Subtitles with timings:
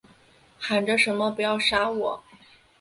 [0.57, 2.23] 喊着什么不要杀我